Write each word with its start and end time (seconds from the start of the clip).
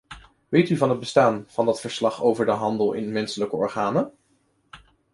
Weet 0.49 0.69
u 0.69 0.77
van 0.77 0.89
het 0.89 0.99
bestaan 0.99 1.43
van 1.47 1.65
dat 1.65 1.81
verslag 1.81 2.23
over 2.23 2.45
de 2.45 2.51
handel 2.51 2.93
in 2.93 3.11
menselijke 3.11 3.55
organen? 3.55 4.13